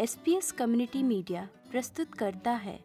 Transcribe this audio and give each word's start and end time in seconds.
S 0.00 0.14
P 0.24 0.34
S 0.36 0.52
community 0.52 1.02
media 1.02 1.48
प्रस्तुत 1.70 2.14
करता 2.14 2.50
है। 2.50 2.84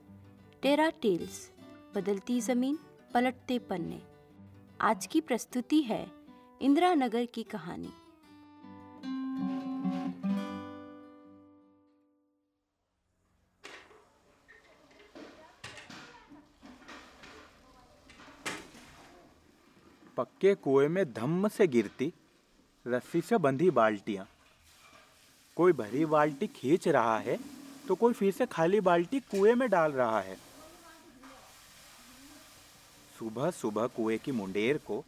टेरा 0.61 0.89
टेल्स, 0.89 1.51
बदलती 1.95 2.41
ज़मीन, 2.41 2.79
पलटते 3.13 3.59
पन्ने। 3.59 4.01
आज 4.81 5.05
की 5.05 5.21
प्रस्तुति 5.21 5.81
है 5.81 6.11
इंदिरा 6.61 6.93
नगर 6.93 7.25
की 7.25 7.43
कहानी। 7.43 7.89
पक्के 20.17 20.55
कुएँ 20.55 20.87
में 20.87 21.13
धम्म 21.13 21.47
से 21.47 21.67
गिरती, 21.67 22.13
रस्सी 22.87 23.21
से 23.21 23.37
बंधी 23.37 23.71
बाल्टियाँ। 23.71 24.27
कोई 25.57 25.73
भरी 25.73 26.05
बाल्टी 26.05 26.47
खींच 26.47 26.87
रहा 26.87 27.17
है 27.19 27.37
तो 27.87 27.95
कोई 27.95 28.13
फिर 28.13 28.31
से 28.31 28.45
खाली 28.45 28.79
बाल्टी 28.79 29.19
कुएँ 29.19 29.53
में 29.53 29.69
डाल 29.69 29.91
रहा 29.91 30.19
है। 30.21 30.35
सुबह 33.19 33.51
सुबह 33.51 33.87
कुएँ 33.87 34.17
की 34.17 34.31
मुंडेर 34.31 34.77
को 34.77 35.03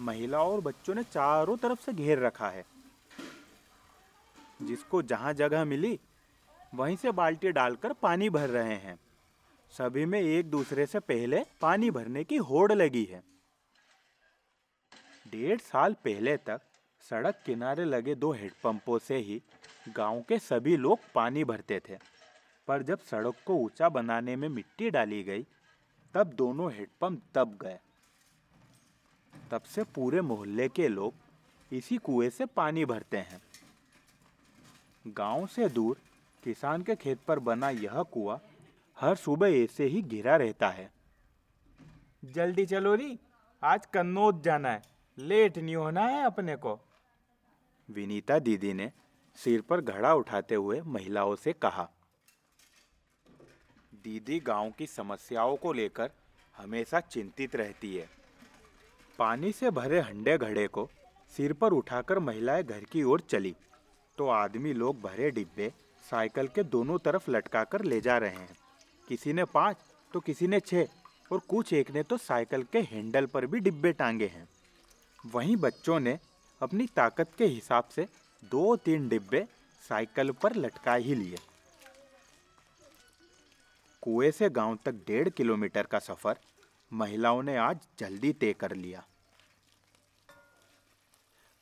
महिलाओं 0.00 0.52
और 0.52 0.60
बच्चों 0.60 0.94
ने 0.94 1.02
चारों 1.02 1.56
तरफ़ 1.56 1.80
से 1.80 1.92
घेर 1.92 2.18
रखा 2.18 2.48
है। 2.48 2.64
जिसको 4.62 5.02
जहाँ 5.02 5.32
जगह 5.34 5.64
मिली, 5.64 5.98
वहीं 6.74 6.96
से 6.96 7.10
बाल्टी 7.10 7.52
डालकर 7.52 7.92
पानी 7.92 8.30
भर 8.30 8.48
रहे 8.48 8.74
हैं। 8.74 8.98
सभी 9.72 10.04
में 10.04 10.20
एक 10.20 10.50
दूसरे 10.50 10.86
से 10.86 11.00
पहले 11.00 11.44
पानी 11.60 11.90
भरने 11.90 12.24
की 12.24 12.36
होड़ 12.36 12.72
लगी 12.72 13.04
है। 13.04 13.22
डेढ़ 15.26 15.60
साल 15.60 15.92
पहले 16.04 16.36
तक 16.36 16.60
सड़क 17.10 17.42
किनारे 17.46 17.84
लगे 17.84 18.14
दो 18.14 18.32
हेडपंपों 18.32 18.98
से 18.98 19.16
ही 19.18 19.40
गाँव 19.88 20.22
के 20.28 20.38
सभी 20.38 20.76
लोग 20.76 20.98
पानी 21.14 21.44
भरते 21.44 21.80
थे। 21.88 21.98
पर 22.68 22.82
जब 22.82 22.98
सड़क 22.98 23.34
को 23.46 23.54
ऊँचा 23.54 23.88
बनाने 23.88 24.36
में 24.36 24.48
मिट्टी 24.48 24.90
डाली 24.90 25.22
गई, 25.22 25.46
तब 26.14 26.26
दोनों 26.26 26.72
हेडपंप 26.72 27.22
दब 27.34 27.58
गए। 27.62 27.78
तब 29.50 29.62
से 29.62 29.84
पूरे 29.84 30.20
मोहल्ले 30.20 30.68
के 30.68 30.88
लोग 30.88 31.14
इसी 31.72 31.96
कुएँ 31.96 32.30
से 32.30 32.46
पानी 32.46 32.84
भरते 32.84 33.16
हैं। 33.16 33.42
गाँव 35.06 35.46
से 35.46 35.68
दूर 35.68 35.96
किसान 36.44 36.82
के 36.82 36.94
खेत 36.94 37.18
पर 37.28 37.38
बना 37.38 37.70
यह 37.70 38.02
कुआँ 38.02 38.40
हर 39.00 39.14
सुबह 39.16 39.48
ऐसे 39.48 39.84
ही 39.84 40.02
घिरा 40.02 40.36
रहता 40.36 40.68
है। 40.68 40.90
जल्दी 42.24 42.66
चलो 42.66 42.94
री, 42.94 43.18
आज 43.62 43.86
कन्नौज 43.86 44.42
जाना 44.42 44.70
है। 44.70 44.82
लेट 45.18 45.58
नहीं 45.58 45.76
होना 45.76 46.00
है 46.00 46.24
अपने 46.24 46.56
को। 46.56 46.80
विनीता 47.90 48.38
दीदी 48.38 48.72
ने 48.72 48.92
सिर 49.36 49.60
पर 49.60 49.80
घड़ा 49.80 50.12
उठाते 50.14 50.54
हुए 50.54 50.80
महिलाओं 50.86 51.34
से 51.36 51.52
कहा, 51.52 51.88
दीदी, 53.94 54.38
गाँव 54.40 54.70
की 54.70 54.86
समस्याओं 54.86 55.56
को 55.56 55.72
लेकर 55.72 56.10
हमेशा 56.54 57.00
चिंतित 57.02 57.56
रहती 57.56 57.94
है। 57.96 58.08
पानी 59.18 59.52
से 59.52 59.70
भरे 59.70 60.00
हंडे 60.00 60.36
घड़े 60.38 60.66
को 60.68 60.88
सिर 61.32 61.52
पर 61.52 61.72
उठाकर 61.72 62.18
महिलाएँ 62.18 62.62
घर 62.62 62.84
की 62.84 63.02
ओर 63.02 63.20
चली 63.20 63.54
तो 64.18 64.28
आदमी 64.28 64.72
लोग 64.72 65.00
भरे 65.00 65.30
डिब्बे 65.30 65.72
साइकिल 66.04 66.48
के 66.48 66.62
दोनों 66.64 66.98
तरफ़ 66.98 67.30
लटकाकर 67.30 67.84
ले 67.84 68.00
जा 68.00 68.16
रहे 68.18 68.30
हैं। 68.30 68.56
किसी 69.08 69.32
ने 69.32 69.44
पाँच 69.44 69.76
तो 70.14 70.20
किसी 70.20 70.46
ने 70.46 70.60
छह, 70.60 70.86
और 71.30 71.38
कुछ 71.48 71.72
एक 71.72 71.90
ने 71.90 72.02
तो 72.02 72.16
साइकिल 72.16 72.62
के 72.62 72.80
हैंडल 72.82 73.26
पर 73.26 73.46
भी 73.46 73.60
डिब्बे 73.60 73.92
टांगे 73.92 74.26
हैं। 74.26 74.48
वहीं 75.24 75.56
बच्चों 75.56 75.98
ने 76.00 76.18
अपनी 76.60 76.86
ताकत 76.86 77.30
के 77.38 77.46
हिसाब 77.46 77.84
से 77.84 78.06
दो 78.42 78.76
तीन 78.76 79.08
डिब्बे 79.08 79.46
साइकिल 79.88 80.30
पर 80.32 80.54
लटका 80.56 80.94
ही 80.94 81.14
लिए। 81.14 81.38
कुएँ 84.02 84.30
से 84.30 84.50
गाँव 84.50 84.78
तक 84.84 84.92
डेढ़ 85.06 85.28
किलोमीटर 85.28 85.86
का 85.86 85.98
सफ़र 85.98 86.38
महिलाओं 86.92 87.42
ने 87.42 87.56
आज 87.56 87.80
जल्दी 87.98 88.32
तय 88.32 88.52
कर 88.52 88.74
लिया। 88.74 89.04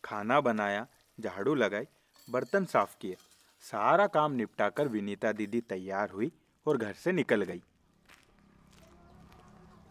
खाना 0.04 0.40
बनाया, 0.40 0.86
झाड़ू 1.20 1.54
लगाई, 1.54 1.86
बर्तन 2.28 2.64
साफ़ 2.64 2.96
किए, 3.00 3.16
सारा 3.60 4.06
काम 4.06 4.32
निपटाकर 4.32 4.88
विनीता 4.88 5.32
दीदी 5.32 5.60
तैयार 5.60 6.10
हुई 6.10 6.30
और 6.66 6.76
घर 6.76 6.92
से 6.92 7.12
निकल 7.12 7.42
गई। 7.42 7.62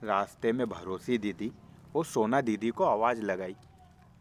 रास्ते 0.03 0.51
में 0.51 0.67
भरोसी 0.69 1.17
दीदी 1.17 1.51
और 1.95 2.05
सोना 2.05 2.41
दीदी 2.41 2.69
को 2.69 2.83
आवाज़ 2.83 3.21
लगाई। 3.21 3.55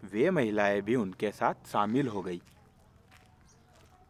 वे 0.04 0.30
महिलाएँ 0.30 0.80
भी 0.80 0.94
उनके 0.94 1.30
साथ 1.30 1.54
शामिल 1.66 2.08
हो 2.08 2.22
गई। 2.22 2.42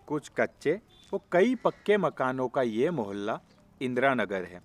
कुछ 0.06 0.30
कच्चे 0.36 0.80
और 1.14 1.20
कई 1.32 1.54
पक्के 1.54 1.96
मकानों 1.96 2.48
का 2.48 2.62
ये 2.62 2.90
मोहल्ला 2.90 3.40
इंदिरा 3.82 4.14
नगर 4.14 4.44
है। 4.44 4.60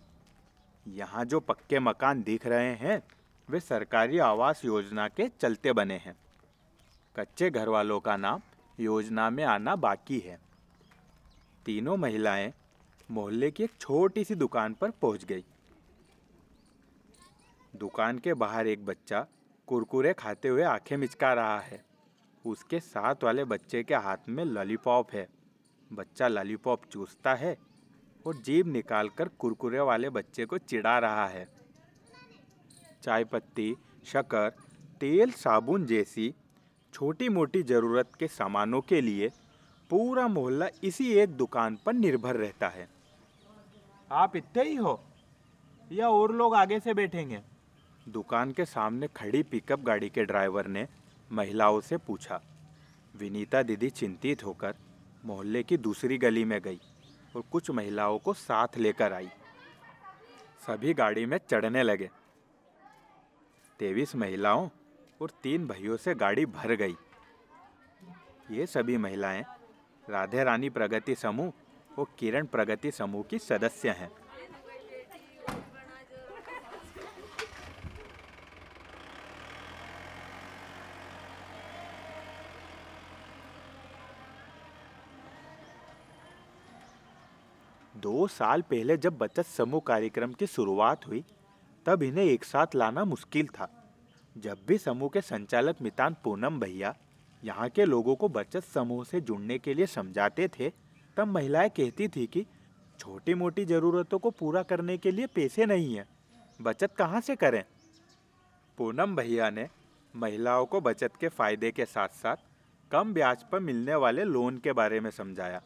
यहाँ 0.87 1.25
जो 1.25 1.39
पक्के 1.39 1.79
मकान 1.79 2.23
दिख 2.23 2.45
रहे 2.45 2.73
हैं, 2.75 3.03
वे 3.49 3.59
सरकारी 3.59 4.17
आवास 4.17 4.65
योजना 4.65 5.07
के 5.07 5.27
चलते 5.27 5.73
बने 5.73 5.97
हैं। 5.97 6.15
कच्चे 7.15 7.49
घर 7.49 7.69
वालों 7.69 7.99
का 7.99 8.17
नाम 8.17 8.41
योजना 8.79 9.29
में 9.29 9.43
आना 9.43 9.75
बाकी 9.75 10.19
है। 10.19 10.39
तीनों 11.65 11.97
महिलाएँ 11.97 12.53
मोहल्ले 13.11 13.51
की 13.51 13.63
एक 13.63 13.71
छोटी 13.79 14.23
सी 14.23 14.35
दुकान 14.35 14.73
पर 14.73 14.91
पहुँच 14.91 15.25
गई। 15.25 15.45
दुकान 17.75 18.19
के 18.19 18.33
बाहर 18.33 18.67
एक 18.67 18.85
बच्चा 18.85 19.25
कुरकुरे 19.67 20.13
खाते 20.13 20.47
हुए 20.47 20.63
आँखें 20.63 20.97
मिचका 20.97 21.33
रहा 21.33 21.59
है। 21.59 21.90
उसके 22.45 22.79
साथ 22.79 23.23
वाले 23.23 23.43
बच्चे 23.45 23.83
के 23.83 23.95
हाथ 23.95 24.29
में 24.29 24.43
लॉलीपॉप 24.45 25.11
है। 25.13 25.27
बच्चा 25.93 26.27
लॉलीपॉप 26.27 26.85
चूसता 26.91 27.33
है 27.33 27.57
और 28.25 28.35
जीभ 28.35 28.67
निकालकर 28.67 29.27
कुरकुरे 29.27 29.79
वाले 29.79 30.09
बच्चे 30.09 30.45
को 30.45 30.57
चिढ़ा 30.57 30.97
रहा 30.99 31.27
है। 31.27 31.47
चाय 33.03 33.23
पत्ती 33.23 33.75
शक्कर, 34.05 34.49
तेल, 34.99 35.31
साबुन 35.31 35.85
जैसी 35.85 36.33
छोटी 36.93 37.29
मोटी 37.29 37.63
ज़रूरत 37.63 38.15
के 38.19 38.27
सामानों 38.27 38.81
के 38.81 39.01
लिए 39.01 39.31
पूरा 39.89 40.27
मोहल्ला 40.27 40.67
इसी 40.83 41.11
एक 41.13 41.29
दुकान 41.29 41.77
पर 41.85 41.93
निर्भर 41.93 42.35
रहता 42.35 42.67
है। 42.67 42.87
आप 44.11 44.35
इतने 44.35 44.63
ही 44.63 44.75
हो 44.75 44.99
या 45.91 46.09
और 46.09 46.31
लोग 46.31 46.55
आगे 46.55 46.79
से 46.79 46.93
बैठेंगे? 46.93 47.41
दुकान 48.09 48.51
के 48.51 48.65
सामने 48.65 49.07
खड़ी 49.07 49.43
पिकअप 49.43 49.79
गाड़ी 49.79 50.09
के 50.09 50.23
ड्राइवर 50.25 50.67
ने 50.67 50.87
महिलाओं 51.31 51.81
से 51.81 51.97
पूछा। 51.97 52.41
विनीता 53.15 53.63
दीदी 53.63 53.89
चिंतित 53.89 54.45
होकर 54.45 54.75
मोहल्ले 55.25 55.63
की 55.63 55.77
दूसरी 55.77 56.17
गली 56.17 56.45
में 56.45 56.61
गई 56.61 56.81
और 57.35 57.41
कुछ 57.41 57.71
महिलाओं 57.71 58.19
को 58.19 58.33
साथ 58.33 58.67
लेकर 58.77 59.13
आई। 59.13 59.29
सभी 60.67 60.93
गाड़ी 60.93 61.25
में 61.25 61.37
चढ़ने 61.37 61.83
लगे। 61.83 62.09
तेईस 63.79 64.15
महिलाओं 64.15 64.69
और 65.21 65.29
तीन 65.43 65.67
भाइयों 65.67 65.97
से 65.97 66.15
गाड़ी 66.15 66.45
भर 66.45 66.75
गई। 66.75 66.95
ये 68.51 68.65
सभी 68.65 68.97
महिलाएँ 68.97 69.45
राधे 70.09 70.43
रानी 70.43 70.69
प्रगति 70.69 71.15
समूह 71.15 71.53
और 71.99 72.07
किरण 72.19 72.45
प्रगति 72.45 72.91
समूह 72.91 73.23
की 73.23 73.39
सदस्य 73.39 73.89
हैं। 73.89 74.11
दो 88.01 88.27
साल 88.27 88.61
पहले 88.61 88.97
जब 88.97 89.17
बचत 89.17 89.45
समूह 89.45 89.81
कार्यक्रम 89.87 90.33
की 90.33 90.47
शुरुआत 90.47 91.07
हुई, 91.07 91.23
तब 91.85 92.03
इन्हें 92.03 92.25
एक 92.25 92.43
साथ 92.43 92.75
लाना 92.75 93.05
मुश्किल 93.05 93.47
था। 93.47 93.69
जब 94.37 94.57
भी 94.67 94.77
समूह 94.77 95.09
के 95.09 95.21
संचालक 95.21 95.81
मितान 95.81 96.15
पूनम 96.23 96.59
भैया 96.59 96.95
यहाँ 97.43 97.69
के 97.69 97.85
लोगों 97.85 98.15
को 98.15 98.29
बचत 98.29 98.63
समूह 98.63 99.03
से 99.03 99.21
जुड़ने 99.21 99.57
के 99.59 99.73
लिए 99.73 99.85
समझाते 99.85 100.47
थे, 100.47 100.69
तब 101.17 101.27
महिलाएँ 101.27 101.69
कहती 101.69 102.07
थी 102.07 102.25
कि 102.27 102.45
छोटी 102.99 103.33
मोटी 103.33 103.65
ज़रूरतों 103.65 104.19
को 104.19 104.29
पूरा 104.29 104.63
करने 104.63 104.97
के 104.97 105.11
लिए 105.11 105.27
पैसे 105.27 105.65
नहीं 105.65 105.95
हैं। 105.95 106.07
बचत 106.61 106.91
कहाँ 106.97 107.21
से 107.21 107.35
करें? 107.35 107.63
पूनम 108.77 109.15
भैया 109.15 109.49
ने 109.49 109.67
महिलाओं 110.15 110.65
को 110.65 110.81
बचत 110.81 111.11
के 111.19 111.27
फ़ायदे 111.27 111.71
के 111.71 111.85
साथ 111.85 112.07
साथ 112.07 112.35
कम 112.91 113.13
ब्याज 113.13 113.43
पर 113.43 113.59
मिलने 113.59 113.95
वाले 113.95 114.23
लोन 114.23 114.57
के 114.57 114.73
बारे 114.73 114.99
में 114.99 115.11
समझाया। 115.11 115.61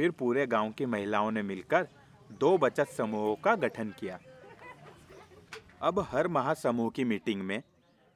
फिर 0.00 0.10
पूरे 0.10 0.46
गाँव 0.46 0.70
की 0.72 0.86
महिलाओं 0.86 1.30
ने 1.30 1.42
मिलकर 1.42 1.86
दो 2.32 2.56
बचत 2.58 2.88
समूहों 2.88 3.34
का 3.34 3.54
गठन 3.54 3.88
किया। 3.98 4.18
अब 5.82 5.98
हर 6.10 6.28
महासमूह 6.28 6.90
की 6.90 7.04
मीटिंग 7.04 7.42
में 7.42 7.62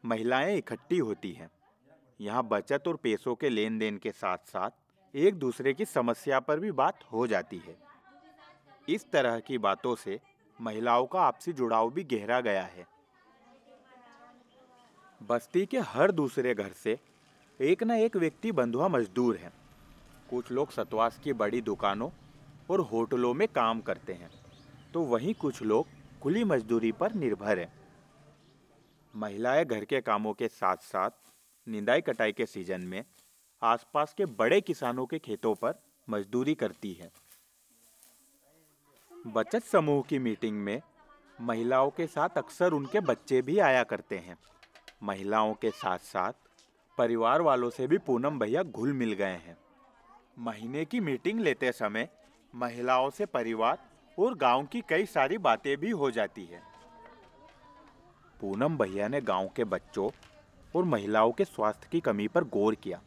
महिलाएँ 0.04 0.56
इकट्ठी 0.56 0.98
होती 0.98 1.32
हैं। 1.32 1.50
यहाँ 2.20 2.42
बचत 2.42 2.88
और 2.88 2.96
पैसों 2.96 3.34
के 3.34 3.48
लेन 3.48 3.78
देन 3.78 3.98
के 3.98 4.10
साथ 4.10 4.38
साथ 4.46 5.16
एक 5.16 5.34
दूसरे 5.34 5.74
की 5.74 5.84
समस्या 5.84 6.38
पर 6.40 6.60
भी 6.60 6.70
बात 6.72 7.04
हो 7.12 7.26
जाती 7.26 7.58
है। 7.58 7.76
इस 8.88 9.10
तरह 9.10 9.38
की 9.40 9.58
बातों 9.58 9.94
से 9.94 10.18
महिलाओं 10.60 11.06
का 11.06 11.20
आपसी 11.20 11.52
जुड़ाव 11.52 11.90
भी 11.90 12.04
गहरा 12.04 12.40
गया 12.40 12.62
है। 12.62 12.86
बस्ती 15.22 15.66
के 15.66 15.78
हर 15.78 16.10
दूसरे 16.10 16.54
घर 16.54 16.72
से 16.72 16.98
एक 17.60 17.82
न 17.82 17.90
एक 17.90 18.16
व्यक्ति 18.16 18.52
बंधुआ 18.52 18.88
मजदूर 18.88 19.36
है। 19.36 19.63
कुछ 20.30 20.50
लोग 20.52 20.70
सतवास 20.70 21.18
की 21.18 21.32
बड़ी 21.32 21.60
दुकानों 21.60 22.10
और 22.70 22.80
होटलों 22.80 23.32
में 23.34 23.46
काम 23.48 23.80
करते 23.80 24.12
हैं 24.12 24.30
तो 24.92 25.02
वहीं 25.02 25.34
कुछ 25.34 25.62
लोग 25.62 25.86
खुली 26.22 26.44
मजदूरी 26.44 26.92
पर 26.92 27.14
निर्भर 27.14 27.58
हैं। 27.58 27.72
महिलाएँ 29.14 29.64
घर 29.64 29.84
के 29.84 30.00
कामों 30.00 30.32
के 30.32 30.48
साथ 30.48 30.76
साथ 30.76 31.10
निंदाई 31.66 32.00
कटाई 32.00 32.32
के 32.32 32.46
सीज़न 32.46 32.80
में 32.80 33.04
आसपास 33.62 34.14
के 34.14 34.26
बड़े 34.26 34.60
किसानों 34.60 35.06
के 35.06 35.18
खेतों 35.18 35.54
पर 35.54 35.74
मजदूरी 36.08 36.54
करती 36.54 36.92
हैं। 36.92 37.10
बचत 39.26 39.62
समूह 39.62 40.02
की 40.02 40.18
मीटिंग 40.18 40.56
में 40.58 40.80
महिलाओं 41.40 41.90
के 41.90 42.06
साथ 42.06 42.38
अक्सर 42.38 42.72
उनके 42.72 43.00
बच्चे 43.00 43.42
भी 43.42 43.58
आया 43.58 43.82
करते 43.82 44.18
हैं। 44.18 44.36
महिलाओं 45.02 45.54
के 45.54 45.70
साथ 45.70 45.98
साथ 45.98 46.32
परिवार 46.98 47.42
वालों 47.42 47.70
से 47.70 47.86
भी 47.86 47.98
पूनम 47.98 48.38
भैया 48.38 48.62
घुल 48.62 48.92
मिल 48.92 49.12
गए 49.12 49.36
हैं। 49.36 49.56
महीने 50.38 50.84
की 50.84 51.00
मीटिंग 51.00 51.40
लेते 51.40 51.72
समय 51.72 52.08
महिलाओं 52.54 53.10
से 53.10 53.26
परिवार 53.26 53.78
और 54.18 54.34
गाँव 54.34 54.66
की 54.66 54.82
कई 54.88 55.06
सारी 55.06 55.38
बातें 55.38 55.76
भी 55.76 55.90
हो 55.90 56.10
जाती 56.10 56.44
है। 56.44 56.62
पूनम 58.40 58.76
भैया 58.78 59.08
ने 59.08 59.20
गाँव 59.20 59.50
के 59.56 59.64
बच्चों 59.64 60.10
और 60.76 60.84
महिलाओं 60.84 61.32
के 61.32 61.44
स्वास्थ्य 61.44 61.88
की 61.92 62.00
कमी 62.00 62.28
पर 62.28 62.44
गौर 62.44 62.74
किया 62.74 63.00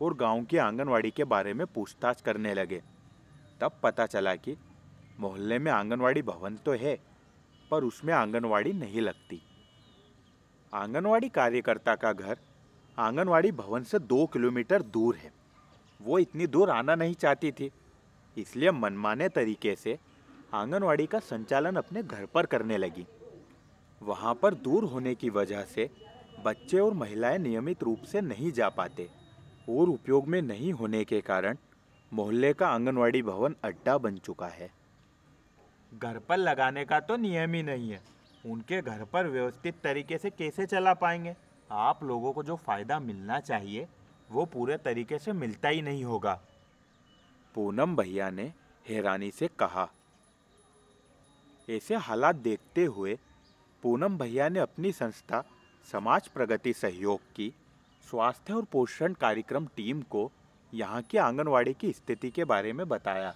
और 0.00 0.14
गाँव 0.14 0.44
की 0.44 0.56
आंगनवाड़ी 0.56 1.10
के 1.10 1.24
बारे 1.24 1.54
में 1.54 1.66
पूछताछ 1.66 2.20
करने 2.20 2.54
लगे। 2.54 2.82
तब 3.60 3.80
पता 3.82 4.06
चला 4.06 4.34
कि 4.34 4.56
मोहल्ले 5.20 5.58
में 5.58 5.72
आंगनवाड़ी 5.72 6.22
भवन 6.22 6.56
तो 6.56 6.72
है, 6.72 6.98
पर 7.70 7.84
उसमें 7.84 8.14
आंगनवाड़ी 8.14 8.72
नहीं 8.72 9.00
लगती। 9.00 9.42
आंगनवाड़ी 10.72 11.28
कार्यकर्ता 11.28 11.94
का 11.94 12.12
घर 12.12 12.38
आंगनवाड़ी 12.98 13.52
भवन 13.52 13.82
से 13.82 13.98
दो 13.98 14.26
किलोमीटर 14.26 14.82
दूर 14.82 15.16
है। 15.16 15.39
वो 16.00 16.18
इतनी 16.18 16.46
दूर 16.46 16.70
आना 16.70 16.94
नहीं 16.94 17.14
चाहती 17.14 17.52
थी। 17.52 17.70
इसलिए 18.36 18.70
मनमाने 18.70 19.28
तरीके 19.28 19.74
से 19.76 19.98
आंगनवाड़ी 20.54 21.06
का 21.06 21.18
संचालन 21.18 21.76
अपने 21.76 22.02
घर 22.02 22.26
पर 22.26 22.46
करने 22.46 22.78
लगी। 22.78 23.06
वहाँ 24.00 24.34
पर 24.34 24.54
दूर 24.56 24.84
होने 24.84 25.14
की 25.14 25.30
वजह 25.30 25.62
से 25.64 25.88
बच्चे 26.44 26.78
और 26.78 26.94
महिलाएँ 26.94 27.38
नियमित 27.38 27.82
रूप 27.82 28.02
से 28.02 28.20
नहीं 28.20 28.52
जा 28.52 28.68
पाते 28.68 29.08
और 29.68 29.88
उपयोग 29.88 30.28
में 30.28 30.40
नहीं 30.42 30.72
होने 30.72 31.04
के 31.04 31.20
कारण 31.20 31.56
मोहल्ले 32.12 32.52
का 32.52 32.68
आंगनवाड़ी 32.68 33.22
भवन 33.22 33.54
अड्डा 33.64 33.96
बन 33.98 34.16
चुका 34.16 34.46
है। 34.46 34.70
घर 35.92 36.18
पर 36.18 36.36
लगाने 36.36 36.84
का 36.84 37.00
तो 37.00 37.16
नियम 37.16 37.54
ही 37.54 37.62
नहीं 37.62 37.90
है। 37.90 38.00
उनके 38.44 38.80
घर 38.82 39.04
पर 39.04 39.26
व्यवस्थित 39.26 39.74
तरीके 39.84 40.18
से 40.18 40.30
कैसे 40.30 40.66
चला 40.66 40.94
पाएँगे? 40.94 41.34
आप 41.70 42.02
लोगों 42.04 42.32
को 42.32 42.42
जो 42.42 42.56
फ़ायदा 42.56 42.98
मिलना 43.00 43.38
चाहिए 43.40 43.86
वो 44.30 44.44
पूरे 44.44 44.76
तरीके 44.76 45.18
से 45.18 45.32
मिलता 45.32 45.68
ही 45.68 45.82
नहीं 45.82 46.04
होगा। 46.04 46.40
पूनम 47.54 47.96
भैया 47.96 48.30
ने 48.30 48.52
हैरानी 48.88 49.30
से 49.30 49.48
कहा। 49.48 49.88
ऐसे 51.70 51.96
हालात 51.96 52.36
देखते 52.36 52.84
हुए 52.84 53.18
पूनम 53.82 54.18
भैया 54.18 54.48
ने 54.48 54.60
अपनी 54.60 54.92
संस्था, 54.92 55.44
समाज 55.92 56.28
प्रगति 56.28 56.72
सहयोग 56.72 57.20
की, 57.36 57.54
स्वास्थ्य 58.10 58.52
और 58.52 58.64
पोषण 58.64 59.12
कार्यक्रम 59.12 59.66
टीम 59.66 60.02
को 60.02 60.30
यहाँ 60.74 61.02
की 61.02 61.18
आंगनवाड़ी 61.18 61.74
की 61.74 61.92
स्थिति 61.92 62.30
के 62.30 62.44
बारे 62.44 62.72
में 62.72 62.88
बताया। 62.88 63.34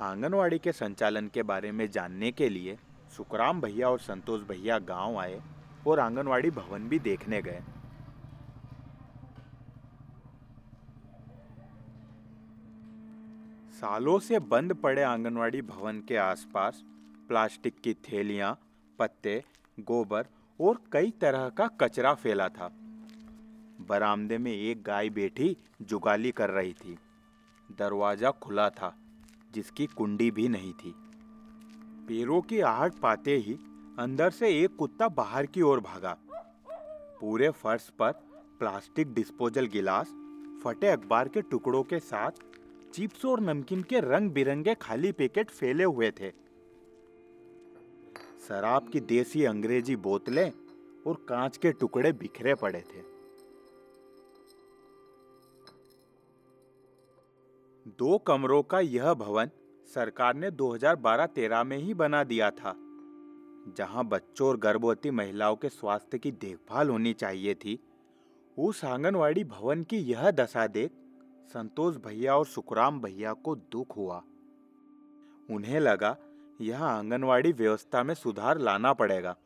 आंगनवाड़ी 0.00 0.58
के 0.58 0.72
संचालन 0.72 1.28
के 1.28 1.42
बारे 1.42 1.72
में 1.72 1.90
जानने 1.90 2.32
के 2.32 2.48
लिए 2.48 2.78
सुखराम 3.16 3.60
भैया 3.60 3.90
और 3.90 3.98
संतोष 3.98 4.42
भैया 4.42 4.78
गाँव 4.78 5.18
आए 5.18 5.42
और 5.86 6.00
आंगनवाड़ी 6.00 6.50
भवन 6.50 6.88
भी 6.88 6.98
देखने 6.98 7.42
गए। 7.42 7.62
सालों 13.80 14.18
से 14.18 14.38
बंद 14.38 14.72
पड़े 14.74 15.02
आंगनवाड़ी 15.02 15.60
भवन 15.62 16.00
के 16.00 16.16
आसपास 16.16 16.82
प्लास्टिक 17.28 17.74
की 17.80 17.92
थैलियाँ, 17.94 18.58
पत्ते 18.98 19.42
गोबर 19.78 20.26
और 20.60 20.80
कई 20.92 21.10
तरह 21.20 21.48
का 21.48 21.66
कचरा 21.80 22.14
फैला 22.14 22.48
था। 22.48 22.70
बरामदे 23.88 24.38
में 24.38 24.50
एक 24.52 24.82
गाय 24.82 25.10
बैठी 25.10 25.56
जुगाली 25.82 26.30
कर 26.30 26.50
रही 26.50 26.72
थी। 26.72 26.96
दरवाज़ा 27.78 28.30
खुला 28.42 28.68
था 28.70 28.92
जिसकी 29.54 29.86
कुंडी 29.86 30.30
भी 30.30 30.48
नहीं 30.48 30.72
थी। 30.72 30.94
पैरों 32.08 32.40
की 32.40 32.60
आहट 32.60 32.94
पाते 32.94 33.36
ही 33.36 33.58
अंदर 33.98 34.30
से 34.30 34.50
एक 34.60 34.76
कुत्ता 34.76 35.08
बाहर 35.14 35.46
की 35.46 35.62
ओर 35.62 35.80
भागा। 35.80 36.16
पूरे 37.20 37.50
फर्श 37.52 37.88
पर 37.98 38.12
प्लास्टिक 38.58 39.14
डिस्पोजल 39.14 39.66
गिलास 39.68 40.14
फटे 40.64 40.88
अखबार 40.88 41.28
के 41.28 41.42
टुकड़ों 41.42 41.82
के 41.82 41.98
साथ 42.00 42.46
चिप्स 42.98 43.24
और 43.24 43.40
नमकीन 43.40 43.82
के 43.82 44.00
रंग 44.00 44.30
बिरंगे 44.30 44.74
खाली 44.74 45.10
पैकेट 45.12 45.50
फैले 45.50 45.84
हुए 45.84 46.10
थे। 46.10 46.30
शराब 48.48 48.88
की 48.88 49.00
देसी 49.00 49.44
अंग्रेज़ी 49.44 49.96
बोतलें 49.96 50.50
और 51.06 51.16
कांच 51.28 51.56
के 51.56 51.72
टुकड़े 51.72 52.12
बिखरे 52.12 52.54
पड़े 52.54 52.80
थे। 52.80 53.02
दो 57.98 58.18
कमरों 58.18 58.62
का 58.62 58.80
यह 58.80 59.14
भवन 59.14 59.50
सरकार 59.90 60.34
ने 60.34 60.50
2012-13 60.50 61.64
में 61.64 61.78
ही 61.78 61.94
बना 61.94 62.24
दिया 62.24 62.50
था, 62.50 62.74
जहाँ 63.78 64.04
बच्चों 64.06 64.48
और 64.48 64.56
गर्भवती 64.58 65.10
महिलाओं 65.10 65.56
के 65.56 65.68
स्वास्थ्य 65.68 66.18
की 66.18 66.32
देखभाल 66.32 66.88
होनी 66.88 67.12
चाहिए 67.12 67.54
थी। 67.54 67.78
उस 68.56 68.84
आंगनवाड़ी 68.84 69.44
भवन 69.44 69.82
की 69.82 69.98
यह 70.04 70.30
दशा 70.30 70.66
देख 70.66 70.97
संतोष 71.48 71.96
भैया 71.96 72.36
और 72.36 72.46
सुखराम 72.46 73.00
भैया 73.00 73.32
को 73.32 73.54
दुख 73.56 73.96
हुआ। 73.96 74.16
उन्हें 75.50 75.80
लगा, 75.80 76.16
यह 76.60 76.82
आंगनवाड़ी 76.82 77.52
व्यवस्था 77.52 78.02
में 78.02 78.14
सुधार 78.14 78.58
लाना 78.58 78.92
पड़ेगा। 78.92 79.36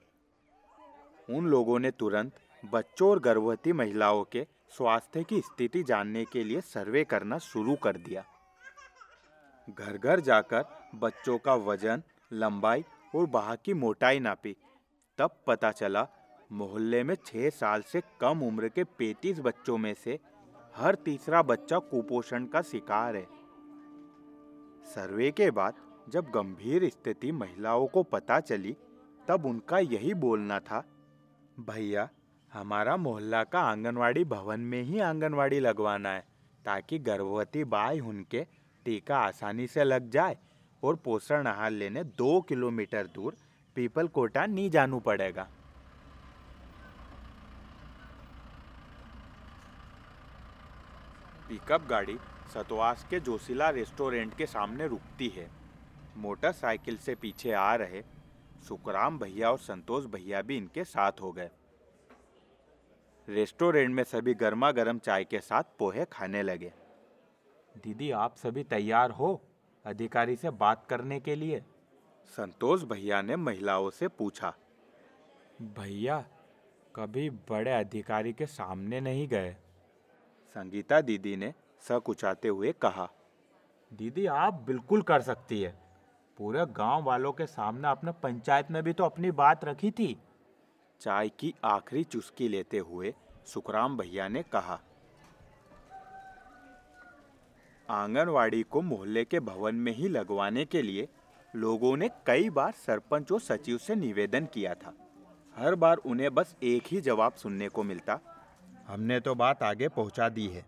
उन 1.30 1.46
लोगों 1.46 1.78
ने 1.78 1.90
तुरंत 1.90 2.32
बच्चों 2.64 3.10
और 3.10 3.18
गर्भवती 3.18 3.72
महिलाओं 3.72 4.24
के 4.24 4.46
स्वास्थ्य 4.68 5.24
की 5.24 5.40
स्थिति 5.40 5.82
जानने 5.82 6.24
के 6.24 6.44
लिए 6.44 6.60
सर्वे 6.60 7.04
करना 7.04 7.38
शुरू 7.38 7.76
कर 7.76 7.96
दिया। 7.96 8.24
घर 9.70 9.98
घर 9.98 10.20
जाकर 10.20 10.64
बच्चों 10.94 11.38
का 11.38 11.54
वज़न, 11.54 12.02
लंबाई 12.32 12.84
और 13.14 13.26
बाह 13.26 13.54
की 13.54 13.74
मोटाई 13.74 14.20
नापी। 14.20 14.56
तब 15.18 15.30
पता 15.46 15.70
चला, 15.70 16.06
मोहल्ले 16.52 17.02
में 17.02 17.14
छह 17.26 17.50
साल 17.50 17.82
से 17.82 18.02
कम 18.20 18.42
उम्र 18.42 18.68
के 18.68 18.84
पैतीस 18.84 19.40
बच्चों 19.40 19.78
में 19.78 19.94
से 19.94 20.18
हर 20.76 20.94
तीसरा 20.94 21.42
बच्चा 21.42 21.78
कुपोषण 21.78 22.46
का 22.46 22.62
शिकार 22.62 23.16
है। 23.16 23.26
सर्वे 24.84 25.30
के 25.30 25.50
बाद 25.50 25.74
जब 26.08 26.24
गंभीर 26.24 26.88
स्थिति 26.88 27.32
महिलाओं 27.32 27.86
को 27.86 28.02
पता 28.02 28.40
चली, 28.40 28.76
तब 29.28 29.46
उनका 29.46 29.78
यही 29.78 30.14
बोलना 30.14 30.58
था, 30.58 30.84
भैया, 31.60 32.08
हमारा 32.52 32.96
मोहल्ला 32.96 33.44
का 33.44 33.60
आंगनवाड़ी 33.60 34.24
भवन 34.24 34.60
में 34.60 34.82
ही 34.82 34.98
आंगनवाड़ी 34.98 35.60
लगवाना 35.60 36.08
है, 36.08 36.24
ताकि 36.64 36.98
गर्भवती 36.98 37.64
बाई 37.64 38.00
उनके 38.00 38.46
टीका 38.84 39.18
आसानी 39.18 39.66
से 39.66 39.84
लग 39.84 40.10
जाए 40.10 40.38
और 40.82 40.96
पोषण 40.96 41.46
आहार 41.46 41.70
लेने 41.70 42.04
दो 42.04 42.40
किलोमीटर 42.40 43.06
दूर 43.06 43.36
पीपल 43.74 44.08
कोटा 44.08 44.46
नहीं 44.46 44.70
जानू 44.70 45.00
पड़ेगा। 45.00 45.48
पिकअप 51.52 51.86
गाड़ी 51.86 52.18
सतवास 52.54 53.06
के 53.10 53.20
जोशीला 53.20 53.70
रेस्टोरेंट 53.70 54.36
के 54.36 54.46
सामने 54.46 54.86
रुकती 54.86 55.28
है। 55.28 55.50
मोटरसाइकिल 56.16 56.96
से 56.96 57.14
पीछे 57.14 57.52
आ 57.52 57.74
रहे 57.74 58.02
सुखराम 58.68 59.18
भैया 59.18 59.50
और 59.50 59.58
संतोष 59.58 60.04
भैया 60.04 60.42
भी 60.42 60.56
इनके 60.56 60.84
साथ 60.84 61.12
हो 61.22 61.32
गए। 61.32 61.50
रेस्टोरेंट 63.28 63.94
में 63.94 64.04
सभी 64.04 64.34
गर्मा 64.34 64.72
गर्म 64.72 64.98
चाय 64.98 65.24
के 65.24 65.40
साथ 65.40 65.62
पोहे 65.78 66.04
खाने 66.04 66.42
लगे। 66.42 66.72
दीदी, 67.84 68.10
आप 68.10 68.36
सभी 68.36 68.64
तैयार 68.64 69.10
हो 69.10 69.42
अधिकारी 69.86 70.36
से 70.36 70.50
बात 70.50 70.86
करने 70.86 71.20
के 71.20 71.34
लिए? 71.34 71.64
संतोष 72.26 72.82
भैया 72.82 73.22
ने 73.22 73.36
महिलाओं 73.36 73.90
से 73.90 74.08
पूछा। 74.08 74.54
भैया, 75.62 76.24
कभी 76.96 77.30
बड़े 77.30 77.72
अधिकारी 77.72 78.32
के 78.32 78.46
सामने 78.46 79.00
नहीं 79.00 79.28
गए? 79.28 79.56
संगीता 80.54 81.00
दीदी 81.00 81.36
ने 81.36 81.52
सकुचाते 81.84 82.48
हुए 82.48 82.72
कहा 82.72 83.08
दीदी 83.92 84.26
आप 84.26 84.54
बिल्कुल 84.66 85.02
कर 85.02 85.20
सकती 85.20 85.60
है। 85.62 85.70
पूरे 86.38 86.64
गाँव 86.66 87.02
वालों 87.04 87.32
के 87.32 87.46
सामने 87.46 87.88
अपने 87.88 88.12
पंचायत 88.12 88.70
में 88.70 88.82
भी 88.82 88.92
तो 88.92 89.04
अपनी 89.04 89.30
बात 89.30 89.64
रखी 89.64 89.90
थी। 89.90 90.16
चाय 91.00 91.28
की 91.28 91.54
आखिरी 91.64 92.04
चुस्की 92.04 92.48
लेते 92.48 92.78
हुए 92.78 93.14
सुखराम 93.44 93.96
भैया 93.96 94.28
ने 94.28 94.42
कहा 94.42 94.78
आंगनवाड़ी 97.88 98.62
को 98.62 98.80
मोहल्ले 98.80 99.24
के 99.24 99.40
भवन 99.40 99.74
में 99.74 99.92
ही 99.92 100.08
लगवाने 100.08 100.64
के 100.64 100.82
लिए 100.82 101.08
लोगों 101.54 101.96
ने 101.96 102.08
कई 102.26 102.50
बार 102.50 102.72
सरपंच 102.76 103.32
और 103.32 103.40
सचिव 103.40 103.78
से 103.78 103.94
निवेदन 103.94 104.46
किया 104.46 104.74
था। 104.74 104.94
हर 105.56 105.74
बार 105.74 105.96
उन्हें 105.96 106.34
बस 106.34 106.54
एक 106.62 106.82
ही 106.86 107.00
जवाब 107.00 107.34
सुनने 107.34 107.68
को 107.68 107.82
मिलता 107.82 108.18
हमने 108.86 109.18
तो 109.20 109.34
बात 109.34 109.62
आगे 109.62 109.88
पहुँचा 109.88 110.28
दी 110.28 110.46
है। 110.48 110.64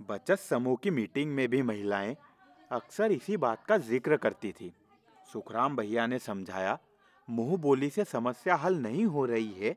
बचत 0.00 0.38
समूह 0.40 0.76
की 0.82 0.90
मीटिंग 0.90 1.34
में 1.34 1.48
भी 1.48 1.62
महिलाएँ 1.62 2.16
अक्सर 2.70 3.12
इसी 3.12 3.36
बात 3.36 3.64
का 3.64 3.78
ज़िक्र 3.78 4.16
करती 4.16 4.52
थी। 4.52 4.72
सुखराम 5.28 5.76
भैया 5.76 6.06
ने 6.06 6.18
समझाया, 6.18 6.78
मुँह 7.28 7.56
बोली 7.56 7.88
से 7.90 8.04
समस्या 8.04 8.54
हल 8.56 8.76
नहीं 8.76 9.04
हो 9.06 9.24
रही 9.24 9.52
है, 9.54 9.74